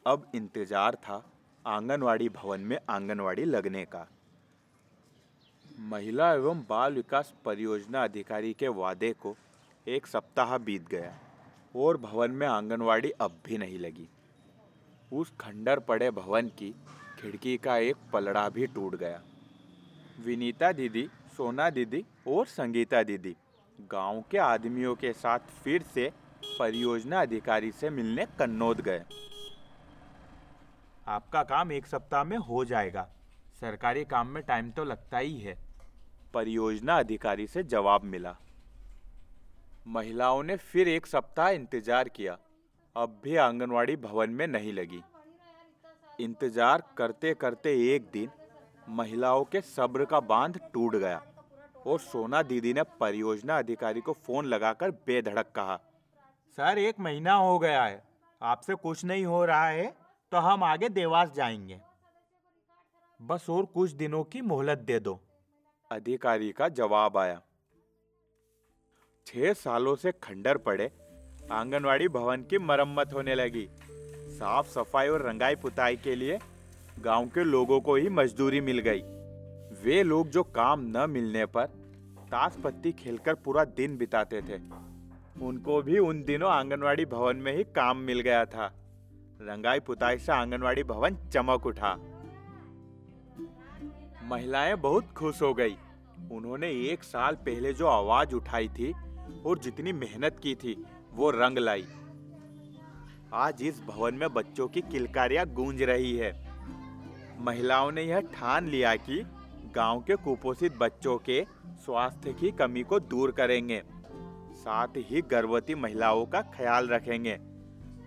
अब 0.06 0.26
इंतज़ार 0.36 0.96
था 0.96 1.24
आंगनवाड़ी 1.66 2.30
भवन 2.32 2.62
में 2.62 2.78
आंगनवाड़ी 2.90 3.46
लगने 3.46 3.86
का। 3.86 4.06
महिला 5.80 6.32
एवं 6.34 6.62
बाल 6.62 6.94
विकास 6.94 7.34
परियोजना 7.46 8.04
अधिकारी 8.04 8.54
के 8.54 8.68
वादे 8.68 9.12
को 9.14 9.36
एक 9.88 10.08
सप्ताह 10.08 10.58
बीत 10.58 10.88
गया 10.88 11.12
और 11.76 11.98
भवन 11.98 12.32
में 12.32 12.48
आंगनवाड़ी 12.48 13.12
अब 13.12 13.42
भी 13.46 13.58
नहीं 13.58 13.80
लगी। 13.80 14.08
उस 15.14 15.34
खंडर 15.40 15.80
पड़े 15.80 16.12
भवन 16.12 16.48
की 16.48 16.74
खिड़की 17.20 17.58
का 17.58 17.78
एक 17.78 17.96
पलड़ा 18.14 18.50
भी 18.50 18.68
टूट 18.68 18.96
गया। 18.96 19.22
विनीता 20.26 20.72
दीदी, 20.72 21.10
सोना 21.38 21.70
दीदी 21.70 22.06
और 22.28 22.46
संगीता 22.46 23.04
दीदी 23.04 23.36
गाँव 23.92 24.24
के 24.32 24.38
आदमियों 24.38 24.96
के 24.96 25.14
साथ 25.14 25.40
फिर 25.64 25.84
से 25.84 26.12
परियोजना 26.60 27.22
अधिकारी 27.22 27.72
से 27.72 27.90
मिलने 27.90 28.26
कन्नौद 28.26 28.82
गए। 28.82 29.04
आपका 31.08 31.44
काम 31.44 31.72
एक 31.72 31.88
सप्ताह 31.88 32.24
में 32.24 32.38
हो 32.38 32.66
जाएगा। 32.66 33.10
सरकारी 33.62 34.06
काम 34.06 34.28
में 34.28 34.44
टाइम 34.44 34.72
तो 34.72 34.84
लगता 34.84 35.18
ही 35.18 35.40
है। 35.40 35.65
परियोजना 36.36 36.98
अधिकारी 37.00 37.46
से 37.48 37.64
जवाब 37.66 38.04
मिला। 38.06 38.36
महिलाओं 39.88 40.42
ने 40.44 40.56
फिर 40.58 40.88
एक 40.88 41.06
सप्ताह 41.08 41.50
इंतज़ार 41.50 42.10
किया। 42.10 42.38
अब 42.96 43.20
भी 43.24 43.36
आंगनवाड़ी 43.36 43.96
भवन 43.98 44.30
में 44.30 44.46
नहीं 44.48 44.74
लगी। 44.74 45.02
इंतज़ार 46.20 46.84
करते 46.98 47.34
करते 47.34 47.74
एक 47.94 48.10
दिन 48.14 48.30
महिलाओं 48.90 49.44
के 49.46 49.62
सब्र 49.62 50.06
का 50.06 50.20
बाँध 50.22 50.60
टूट 50.74 50.96
गया 50.96 51.22
और 51.88 52.00
सोना 52.02 52.42
दीदी 52.44 52.74
ने 52.74 52.84
परियोजना 53.00 53.58
अधिकारी 53.58 54.02
को 54.02 54.14
फ़ोन 54.16 54.46
लगाकर 54.46 54.92
बेधड़क 55.08 55.52
कहा, 55.56 55.76
सर, 56.58 56.78
एक 56.80 57.00
महीना 57.00 57.34
हो 57.36 57.58
गया 57.60 57.84
है। 57.84 58.04
आपसे 58.42 58.76
कुछ 58.76 59.04
नहीं 59.06 59.26
हो 59.26 59.44
रहा 59.46 59.68
है 59.68 59.94
तो 60.32 60.38
हम 60.40 60.64
आगे 60.64 60.90
देवास 60.92 61.32
जाएँगे। 61.36 61.80
बस 63.20 63.46
और 63.50 63.66
कुछ 63.66 63.92
दिनों 63.94 64.24
की 64.26 64.42
मोहलत 64.44 64.78
दे 64.80 65.00
दो। 65.00 65.20
अधिकारी 65.92 66.52
का 66.52 66.70
जवाब 66.70 67.18
आया। 67.18 67.42
छह 69.28 69.54
सालों 69.54 69.96
से 69.96 70.12
खंडर 70.12 70.58
पड़े, 70.58 70.92
आंगनवाड़ी 71.52 72.08
भवन 72.08 72.42
की 72.42 72.58
मरम्मत 72.58 73.14
होने 73.14 73.36
लगी। 73.36 73.68
साफ़ 74.30 74.68
सफ़ाई 74.68 75.08
और 75.08 75.22
रंगाई 75.22 75.56
पुताई 75.56 75.96
के 75.96 76.16
लिए 76.16 76.40
गाँव 77.00 77.26
के 77.26 77.44
लोगों 77.44 77.82
को 77.82 77.96
ही 77.96 78.10
मजदूरी 78.10 78.62
मिल 78.62 78.80
गई। 78.80 79.02
वे 79.84 80.04
लोग 80.04 80.30
जो 80.30 80.44
काम 80.44 80.82
न 80.98 81.10
मिलने 81.10 81.46
पर 81.46 81.66
ताश 82.32 82.58
पत्ती 82.64 82.92
खेलकर 82.92 83.34
पूरा 83.34 83.64
दिन 83.64 83.98
बिताते 83.98 84.42
थे। 84.42 84.60
उनको 85.46 85.82
भी 85.82 86.00
उन 86.00 86.24
दिनों 86.24 86.52
आंगनवाड़ी 86.52 87.06
भवन 87.06 87.36
में 87.36 87.56
ही 87.58 87.64
काम 87.64 87.98
मिल 87.98 88.20
गया 88.20 88.46
था। 88.46 88.74
रंगाई 89.42 89.80
पुताई 89.80 90.18
से 90.18 90.32
आंगनवाड़ी 90.32 90.84
भवन 90.84 91.18
चमक 91.34 91.66
उठा। 91.66 91.98
महिलाएँ 94.26 94.76
बहुत 94.76 95.12
खुश 95.12 95.42
हो 95.42 95.54
गई। 95.54 95.76
उन्होंने 96.32 96.70
एक 96.70 97.04
साल 97.04 97.36
पहले 97.36 97.74
जो 97.74 97.88
आवाज़ 97.88 98.36
उठाई 98.36 98.68
थी 98.68 98.94
और 99.46 99.60
जितनी 99.60 99.94
मेहनत 99.94 100.40
की 100.44 100.56
थी, 100.56 100.86
वो 101.14 101.30
रंग 101.30 101.58
लाई। 101.58 101.86
आज 103.34 103.64
इस 103.64 103.82
भवन 103.82 104.14
में 104.14 104.34
बच्चों 104.34 104.68
की 104.68 104.82
किलकारियाँ 104.82 105.46
गूंज 105.46 105.82
रही 105.82 106.18
है। 106.18 106.34
महिलाओं 107.40 107.92
ने 107.92 108.04
यह 108.04 108.20
ठान 108.20 108.68
लिया 108.68 108.96
कि 108.96 109.26
गाँव 109.76 110.02
के 110.02 110.16
कुपोषित 110.16 110.78
बच्चों 110.78 111.18
के 111.18 111.46
स्वास्थ्य 111.76 112.34
की 112.34 112.52
कमी 112.52 112.84
को 112.84 113.00
दूर 113.00 113.32
करेंगे। 113.32 113.82
साथ 114.56 114.88
ही 114.98 115.22
गर्भवती 115.22 115.76
महिलाओं 115.76 116.26
का 116.26 116.42
ख्याल 116.42 116.88
रखेंगे, 116.88 117.38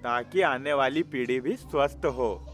ताकि 0.02 0.40
आने 0.40 0.72
वाली 0.72 1.02
पीढ़ी 1.02 1.40
भी 1.40 1.56
स्वस्थ 1.56 2.06
हो। 2.06 2.47